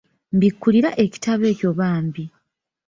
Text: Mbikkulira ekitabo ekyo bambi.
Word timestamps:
Mbikkulira 0.35 0.89
ekitabo 1.03 1.43
ekyo 1.53 1.69
bambi. 1.79 2.23